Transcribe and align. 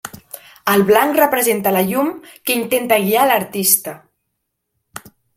El 0.71 0.83
blanc 0.85 1.17
representa 1.17 1.73
la 1.75 1.83
llum 1.89 2.07
que 2.49 2.55
intenta 2.61 2.97
guiar 3.03 3.25
a 3.25 3.27
l'artista. 3.33 3.93